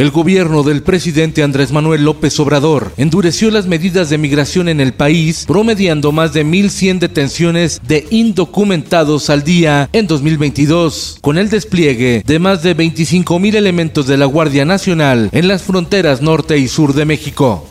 El 0.00 0.10
gobierno 0.10 0.62
del 0.62 0.82
presidente 0.82 1.42
Andrés 1.42 1.72
Manuel 1.72 2.04
López 2.04 2.40
Obrador 2.40 2.90
endureció 2.96 3.50
las 3.50 3.66
medidas 3.66 4.08
de 4.08 4.16
migración 4.16 4.70
en 4.70 4.80
el 4.80 4.94
país, 4.94 5.44
promediando 5.46 6.10
más 6.10 6.32
de 6.32 6.42
1.100 6.42 7.00
detenciones 7.00 7.82
de 7.86 8.06
indocumentados 8.08 9.28
al 9.28 9.44
día 9.44 9.90
en 9.92 10.06
2022, 10.06 11.18
con 11.20 11.36
el 11.36 11.50
despliegue 11.50 12.22
de 12.24 12.38
más 12.38 12.62
de 12.62 12.74
25.000 12.74 13.54
elementos 13.54 14.06
de 14.06 14.16
la 14.16 14.24
Guardia 14.24 14.64
Nacional 14.64 15.28
en 15.32 15.48
las 15.48 15.64
fronteras 15.64 16.22
norte 16.22 16.56
y 16.56 16.68
sur 16.68 16.94
de 16.94 17.04
México. 17.04 17.68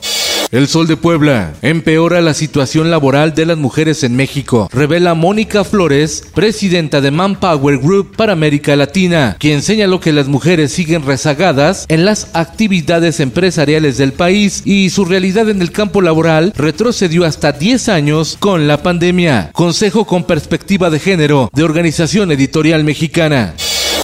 El 0.52 0.67
Sol 0.67 0.88
de 0.88 0.97
Puebla 0.97 1.53
empeora 1.61 2.22
la 2.22 2.33
situación 2.33 2.89
laboral 2.89 3.36
de 3.36 3.45
las 3.45 3.58
mujeres 3.59 4.03
en 4.03 4.16
México, 4.16 4.67
revela 4.73 5.14
Mónica 5.14 5.64
Flores, 5.64 6.23
presidenta 6.33 7.02
de 7.02 7.11
Manpower 7.11 7.78
Group 7.78 8.16
para 8.16 8.33
América 8.33 8.75
Latina, 8.75 9.38
quien 9.39 9.61
señaló 9.61 10.00
que 10.00 10.11
las 10.11 10.27
mujeres 10.27 10.72
siguen 10.72 11.05
rezagadas 11.05 11.86
en 11.88 12.03
las 12.03 12.30
actividades 12.33 13.20
empresariales 13.20 14.00
del 14.00 14.11
país 14.11 14.64
y 14.66 14.89
su 14.89 15.05
realidad 15.05 15.47
en 15.50 15.61
el 15.61 15.72
campo 15.72 16.02
laboral 16.02 16.52
retrocedió 16.55 17.25
hasta 17.25 17.52
10 17.52 17.88
años 17.89 18.36
con 18.39 18.67
la 18.67 18.81
pandemia. 18.81 19.52
Consejo 19.53 20.05
con 20.05 20.23
perspectiva 20.23 20.89
de 20.89 20.97
género 21.00 21.52
de 21.53 21.64
Organización 21.64 22.31
Editorial 22.31 22.83
Mexicana. 22.83 23.53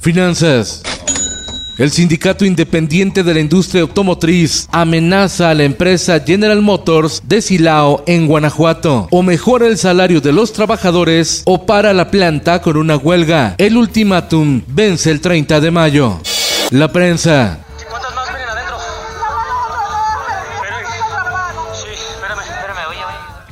Finanzas. 0.04 0.84
El 1.78 1.92
Sindicato 1.92 2.46
Independiente 2.46 3.22
de 3.22 3.34
la 3.34 3.42
Industria 3.42 3.82
Automotriz 3.82 4.70
amenaza 4.72 5.50
a 5.50 5.54
la 5.54 5.66
empresa 5.66 6.22
General 6.26 6.62
Motors 6.62 7.22
de 7.28 7.42
Silao 7.42 8.02
en 8.08 8.28
Guanajuato. 8.28 9.10
O 9.12 9.24
mejora 9.24 9.68
el 9.68 9.78
salario 9.78 10.22
de 10.22 10.32
los 10.32 10.54
trabajadores 10.54 11.44
o 11.46 11.66
para 11.66 11.94
la 11.94 12.12
planta 12.12 12.62
con 12.62 12.78
una 12.78 12.96
huelga. 12.96 13.56
El 13.58 13.76
ultimátum 13.76 14.62
vence 14.68 15.12
el 15.12 15.20
30 15.20 15.60
de 15.60 15.72
mayo. 15.72 16.22
La 16.72 16.94
prensa. 16.94 17.65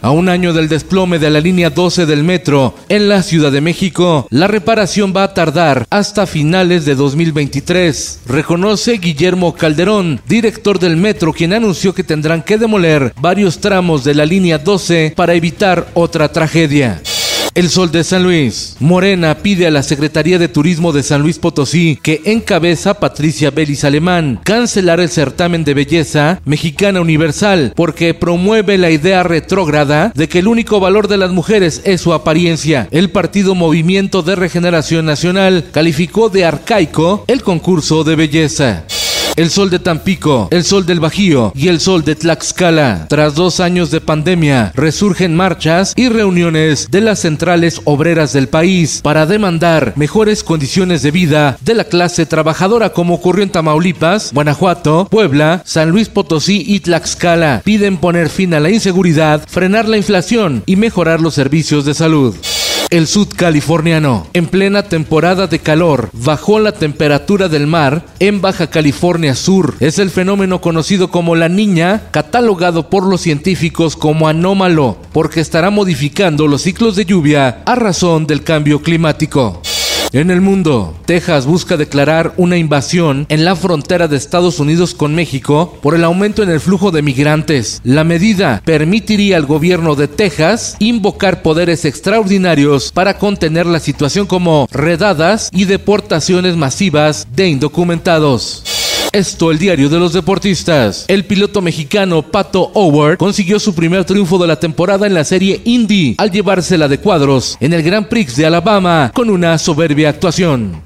A 0.03 0.11
un 0.11 0.27
año 0.27 0.51
del 0.51 0.67
desplome 0.67 1.17
de 1.17 1.29
la 1.29 1.39
línea 1.39 1.69
12 1.69 2.05
del 2.05 2.25
metro 2.25 2.75
en 2.89 3.07
la 3.07 3.23
Ciudad 3.23 3.53
de 3.53 3.61
México, 3.61 4.27
la 4.31 4.47
reparación 4.47 5.13
va 5.15 5.23
a 5.23 5.33
tardar 5.33 5.87
hasta 5.89 6.27
finales 6.27 6.83
de 6.83 6.93
2023. 6.93 8.19
Reconoce 8.25 8.97
Guillermo 8.97 9.55
Calderón, 9.55 10.19
director 10.27 10.77
del 10.77 10.97
metro, 10.97 11.31
quien 11.31 11.53
anunció 11.53 11.93
que 11.95 12.03
tendrán 12.03 12.43
que 12.43 12.57
demoler 12.57 13.13
varios 13.21 13.59
tramos 13.59 14.03
de 14.03 14.13
la 14.13 14.25
línea 14.25 14.57
12 14.57 15.13
para 15.15 15.35
evitar 15.35 15.87
otra 15.93 16.29
tragedia. 16.29 17.01
El 17.55 17.69
Sol 17.69 17.91
de 17.91 18.03
San 18.03 18.23
Luis. 18.23 18.75
Morena 18.79 19.37
pide 19.37 19.67
a 19.67 19.71
la 19.71 19.83
Secretaría 19.83 20.39
de 20.39 20.47
Turismo 20.47 20.91
de 20.91 21.03
San 21.03 21.21
Luis 21.21 21.37
Potosí, 21.37 21.99
que 22.01 22.21
encabeza 22.25 22.95
Patricia 22.95 23.51
Belis 23.51 23.83
Alemán, 23.83 24.39
cancelar 24.43 24.99
el 24.99 25.09
certamen 25.09 25.63
de 25.63 25.75
belleza 25.75 26.41
mexicana 26.45 26.99
universal, 26.99 27.73
porque 27.75 28.15
promueve 28.15 28.79
la 28.79 28.89
idea 28.89 29.21
retrógrada 29.21 30.11
de 30.15 30.27
que 30.27 30.39
el 30.39 30.47
único 30.47 30.79
valor 30.79 31.07
de 31.07 31.17
las 31.17 31.31
mujeres 31.31 31.81
es 31.85 32.01
su 32.01 32.13
apariencia. 32.13 32.87
El 32.89 33.11
partido 33.11 33.53
Movimiento 33.53 34.23
de 34.23 34.35
Regeneración 34.35 35.05
Nacional 35.05 35.65
calificó 35.71 36.29
de 36.29 36.45
arcaico 36.45 37.23
el 37.27 37.43
concurso 37.43 38.03
de 38.03 38.15
belleza. 38.15 38.85
El 39.35 39.49
sol 39.49 39.71
de 39.71 39.79
Tampico, 39.79 40.47
el 40.51 40.63
sol 40.63 40.85
del 40.85 40.99
Bajío 40.99 41.51
y 41.55 41.67
el 41.69 41.79
sol 41.79 42.03
de 42.03 42.15
Tlaxcala. 42.15 43.07
Tras 43.09 43.33
dos 43.33 43.59
años 43.59 43.89
de 43.89 43.99
pandemia, 43.99 44.71
resurgen 44.75 45.35
marchas 45.35 45.93
y 45.95 46.07
reuniones 46.09 46.91
de 46.91 47.01
las 47.01 47.19
centrales 47.19 47.81
obreras 47.85 48.31
del 48.33 48.47
país 48.47 49.01
para 49.01 49.25
demandar 49.25 49.93
mejores 49.95 50.43
condiciones 50.43 51.01
de 51.01 51.09
vida 51.09 51.57
de 51.61 51.73
la 51.73 51.85
clase 51.85 52.27
trabajadora 52.27 52.91
como 52.91 53.15
ocurrió 53.15 53.43
en 53.43 53.49
Tamaulipas, 53.49 54.31
Guanajuato, 54.33 55.07
Puebla, 55.09 55.63
San 55.65 55.89
Luis 55.89 56.09
Potosí 56.09 56.63
y 56.67 56.81
Tlaxcala. 56.81 57.63
Piden 57.65 57.97
poner 57.97 58.29
fin 58.29 58.53
a 58.53 58.59
la 58.59 58.69
inseguridad, 58.69 59.47
frenar 59.47 59.89
la 59.89 59.97
inflación 59.97 60.61
y 60.67 60.75
mejorar 60.75 61.21
los 61.21 61.33
servicios 61.33 61.85
de 61.85 61.95
salud. 61.95 62.35
El 62.93 63.07
sud 63.07 63.29
californiano, 63.35 64.27
en 64.33 64.45
plena 64.45 64.83
temporada 64.83 65.47
de 65.47 65.57
calor, 65.57 66.11
bajó 66.13 66.59
la 66.59 66.73
temperatura 66.73 67.49
del 67.49 67.65
mar 67.65 68.05
en 68.19 68.39
Baja 68.39 68.67
California 68.67 69.33
Sur. 69.33 69.73
Es 69.79 69.97
el 69.97 70.11
fenómeno 70.11 70.61
conocido 70.61 71.09
como 71.09 71.35
la 71.35 71.49
niña, 71.49 72.03
catalogado 72.11 72.91
por 72.91 73.07
los 73.07 73.21
científicos 73.21 73.95
como 73.95 74.27
anómalo, 74.27 74.99
porque 75.11 75.39
estará 75.39 75.71
modificando 75.71 76.45
los 76.45 76.61
ciclos 76.61 76.95
de 76.95 77.05
lluvia 77.05 77.63
a 77.65 77.73
razón 77.73 78.27
del 78.27 78.43
cambio 78.43 78.83
climático. 78.83 79.59
En 80.13 80.29
el 80.29 80.41
mundo, 80.41 80.95
Texas 81.07 81.47
busca 81.47 81.75
declarar 81.75 82.35
una 82.37 82.55
invasión 82.55 83.25
en 83.29 83.45
la 83.45 83.55
frontera 83.55 84.07
de 84.07 84.15
Estados 84.15 84.59
Unidos 84.59 84.93
con 84.93 85.15
México 85.15 85.79
por 85.81 85.95
el 85.95 86.03
aumento 86.03 86.43
en 86.43 86.51
el 86.51 86.59
flujo 86.59 86.91
de 86.91 87.01
migrantes. 87.01 87.81
La 87.83 88.03
medida 88.03 88.61
permitiría 88.63 89.37
al 89.37 89.47
gobierno 89.47 89.95
de 89.95 90.07
Texas 90.07 90.75
invocar 90.77 91.41
poderes 91.41 91.83
extraordinarios 91.83 92.91
para 92.91 93.17
contener 93.17 93.65
la 93.65 93.79
situación 93.79 94.27
como 94.27 94.67
redadas 94.71 95.49
y 95.51 95.65
deportaciones 95.65 96.57
masivas 96.57 97.27
de 97.35 97.47
indocumentados. 97.47 98.72
Esto, 99.13 99.51
el 99.51 99.59
diario 99.59 99.89
de 99.89 99.99
los 99.99 100.11
deportistas. 100.11 101.05
El 101.07 101.25
piloto 101.25 101.61
mexicano 101.61 102.23
Pato 102.23 102.71
Howard 102.73 103.17
consiguió 103.19 103.59
su 103.59 103.75
primer 103.75 104.05
triunfo 104.05 104.39
de 104.39 104.47
la 104.47 104.59
temporada 104.59 105.05
en 105.05 105.13
la 105.13 105.23
serie 105.23 105.61
Indy 105.65 106.15
al 106.17 106.31
llevársela 106.31 106.87
de 106.87 106.97
cuadros 106.97 107.55
en 107.59 107.73
el 107.73 107.83
Grand 107.83 108.07
Prix 108.07 108.35
de 108.35 108.47
Alabama 108.47 109.11
con 109.13 109.29
una 109.29 109.59
soberbia 109.59 110.09
actuación. 110.09 110.81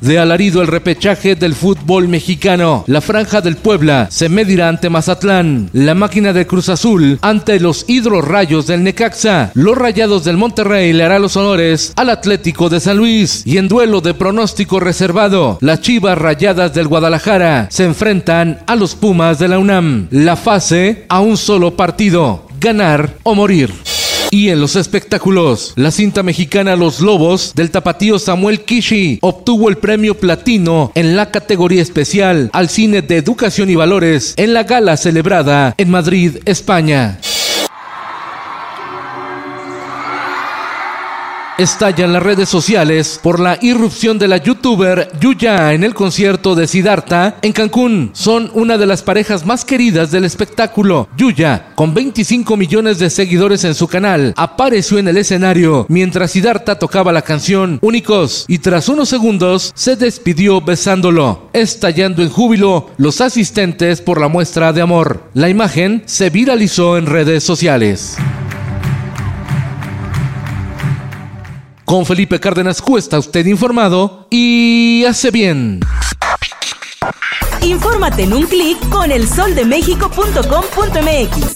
De 0.00 0.18
alarido 0.18 0.62
el 0.62 0.68
repechaje 0.68 1.34
del 1.34 1.54
fútbol 1.54 2.08
mexicano. 2.08 2.84
La 2.86 3.00
franja 3.00 3.40
del 3.40 3.56
Puebla 3.56 4.08
se 4.10 4.28
medirá 4.28 4.68
ante 4.68 4.90
Mazatlán. 4.90 5.70
La 5.72 5.94
máquina 5.94 6.32
de 6.32 6.46
Cruz 6.46 6.68
Azul 6.68 7.18
ante 7.22 7.60
los 7.60 7.84
hidrorrayos 7.88 8.66
del 8.66 8.82
Necaxa. 8.82 9.50
Los 9.54 9.76
rayados 9.76 10.24
del 10.24 10.36
Monterrey 10.36 10.92
le 10.92 11.04
hará 11.04 11.18
los 11.18 11.36
honores 11.36 11.92
al 11.96 12.10
Atlético 12.10 12.68
de 12.68 12.80
San 12.80 12.96
Luis. 12.96 13.42
Y 13.46 13.58
en 13.58 13.68
duelo 13.68 14.00
de 14.00 14.14
pronóstico 14.14 14.80
reservado, 14.80 15.58
las 15.60 15.80
chivas 15.80 16.18
rayadas 16.18 16.74
del 16.74 16.88
Guadalajara 16.88 17.68
se 17.70 17.84
enfrentan 17.84 18.60
a 18.66 18.76
los 18.76 18.94
Pumas 18.94 19.38
de 19.38 19.48
la 19.48 19.58
UNAM. 19.58 20.08
La 20.10 20.36
fase 20.36 21.06
a 21.08 21.20
un 21.20 21.36
solo 21.36 21.76
partido. 21.76 22.46
Ganar 22.60 23.14
o 23.22 23.34
morir. 23.34 23.72
Y 24.36 24.50
en 24.50 24.60
los 24.60 24.76
espectáculos, 24.76 25.72
la 25.76 25.90
cinta 25.90 26.22
mexicana 26.22 26.76
Los 26.76 27.00
Lobos 27.00 27.54
del 27.54 27.70
tapatío 27.70 28.18
Samuel 28.18 28.66
Kishi 28.66 29.18
obtuvo 29.22 29.70
el 29.70 29.78
premio 29.78 30.14
platino 30.14 30.92
en 30.94 31.16
la 31.16 31.30
categoría 31.30 31.80
especial 31.80 32.50
al 32.52 32.68
cine 32.68 33.00
de 33.00 33.16
educación 33.16 33.70
y 33.70 33.76
valores 33.76 34.34
en 34.36 34.52
la 34.52 34.64
gala 34.64 34.98
celebrada 34.98 35.74
en 35.78 35.88
Madrid, 35.88 36.36
España. 36.44 37.18
Estallan 41.58 42.12
las 42.12 42.22
redes 42.22 42.48
sociales 42.48 43.18
por 43.22 43.40
la 43.40 43.58
irrupción 43.62 44.18
de 44.18 44.28
la 44.28 44.36
youtuber 44.36 45.10
Yuya 45.20 45.72
en 45.72 45.84
el 45.84 45.94
concierto 45.94 46.54
de 46.54 46.66
Siddhartha 46.66 47.36
en 47.42 47.52
Cancún. 47.52 48.10
Son 48.12 48.50
una 48.54 48.78
de 48.78 48.86
las 48.86 49.02
parejas 49.02 49.46
más 49.46 49.64
queridas 49.64 50.10
del 50.10 50.24
espectáculo. 50.24 51.08
Yuya, 51.16 51.72
con 51.74 51.94
25 51.94 52.56
millones 52.56 52.98
de 52.98 53.10
seguidores 53.10 53.64
en 53.64 53.74
su 53.74 53.88
canal, 53.88 54.34
apareció 54.36 54.98
en 54.98 55.08
el 55.08 55.16
escenario 55.16 55.86
mientras 55.88 56.32
Siddhartha 56.32 56.78
tocaba 56.78 57.12
la 57.12 57.22
canción 57.22 57.78
Únicos 57.80 58.44
y 58.48 58.58
tras 58.58 58.88
unos 58.88 59.08
segundos 59.08 59.72
se 59.74 59.96
despidió 59.96 60.60
besándolo, 60.60 61.48
estallando 61.52 62.22
en 62.22 62.30
júbilo 62.30 62.90
los 62.96 63.20
asistentes 63.20 64.00
por 64.00 64.20
la 64.20 64.28
muestra 64.28 64.72
de 64.72 64.82
amor. 64.82 65.30
La 65.34 65.48
imagen 65.48 66.02
se 66.06 66.30
viralizó 66.30 66.98
en 66.98 67.06
redes 67.06 67.44
sociales. 67.44 68.16
Con 71.86 72.04
Felipe 72.04 72.38
Cárdenas 72.40 72.82
Cuesta, 72.82 73.16
usted 73.16 73.46
informado 73.46 74.26
y 74.28 75.04
hace 75.04 75.30
bien. 75.30 75.78
Infórmate 77.62 78.24
en 78.24 78.32
un 78.32 78.44
clic 78.48 78.76
con 78.90 79.12
elsoldemexico.com.mx. 79.12 81.54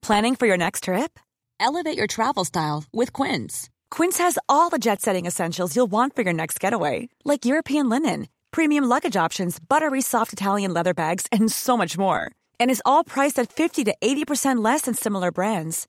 Planning 0.00 0.36
for 0.36 0.46
your 0.46 0.56
next 0.56 0.84
trip? 0.84 1.18
Elevate 1.58 1.96
your 1.96 2.06
travel 2.06 2.44
style 2.44 2.84
with 2.92 3.12
Quince. 3.12 3.68
Quince 3.90 4.18
has 4.18 4.38
all 4.48 4.70
the 4.70 4.78
jet 4.78 5.02
setting 5.02 5.26
essentials 5.26 5.74
you'll 5.74 5.90
want 5.90 6.14
for 6.14 6.22
your 6.22 6.32
next 6.32 6.60
getaway, 6.60 7.08
like 7.24 7.44
European 7.44 7.88
linen, 7.88 8.28
premium 8.52 8.84
luggage 8.84 9.16
options, 9.16 9.58
buttery 9.58 10.02
soft 10.02 10.32
Italian 10.32 10.72
leather 10.72 10.94
bags, 10.94 11.26
and 11.32 11.50
so 11.50 11.76
much 11.76 11.98
more. 11.98 12.30
And 12.60 12.70
is 12.70 12.80
all 12.84 13.02
priced 13.02 13.40
at 13.40 13.52
50 13.52 13.82
to 13.86 13.96
80% 14.00 14.62
less 14.62 14.82
than 14.82 14.94
similar 14.94 15.32
brands. 15.32 15.88